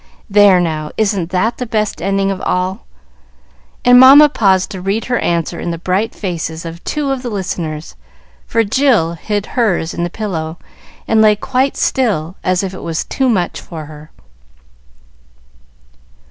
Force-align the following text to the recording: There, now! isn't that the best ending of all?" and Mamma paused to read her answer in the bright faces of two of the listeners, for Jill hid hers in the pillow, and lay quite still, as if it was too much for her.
There, 0.31 0.59
now! 0.59 0.89
isn't 0.97 1.29
that 1.29 1.57
the 1.59 1.67
best 1.67 2.01
ending 2.01 2.31
of 2.31 2.41
all?" 2.41 2.87
and 3.85 3.99
Mamma 3.99 4.29
paused 4.29 4.71
to 4.71 4.81
read 4.81 5.05
her 5.05 5.19
answer 5.19 5.59
in 5.59 5.69
the 5.69 5.77
bright 5.77 6.15
faces 6.15 6.65
of 6.65 6.83
two 6.83 7.11
of 7.11 7.21
the 7.21 7.29
listeners, 7.29 7.95
for 8.47 8.63
Jill 8.63 9.13
hid 9.13 9.45
hers 9.45 9.93
in 9.93 10.03
the 10.03 10.09
pillow, 10.09 10.57
and 11.07 11.21
lay 11.21 11.35
quite 11.35 11.77
still, 11.77 12.35
as 12.43 12.63
if 12.63 12.73
it 12.73 12.81
was 12.81 13.03
too 13.03 13.29
much 13.29 13.61
for 13.61 13.85
her. 13.85 14.09